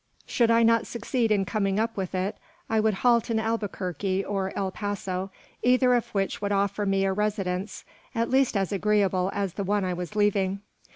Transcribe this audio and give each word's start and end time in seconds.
Should 0.25 0.49
I 0.49 0.63
not 0.63 0.87
succeed 0.87 1.29
in 1.29 1.45
coming 1.45 1.79
up 1.79 1.95
with 1.95 2.15
it, 2.15 2.35
I 2.71 2.81
could 2.81 2.95
halt 2.95 3.29
in 3.29 3.37
Albuquerque 3.39 4.25
or 4.25 4.51
El 4.57 4.71
Paso, 4.71 5.29
either 5.61 5.93
of 5.93 6.07
which 6.07 6.41
would 6.41 6.51
offer 6.51 6.87
me 6.87 7.05
a 7.05 7.13
residence 7.13 7.85
at 8.15 8.31
least 8.31 8.57
as 8.57 8.71
agreeable 8.71 9.29
as 9.31 9.53
the 9.53 9.63
one 9.63 9.85
I 9.85 9.93
was 9.93 10.15
leaving. 10.15 10.61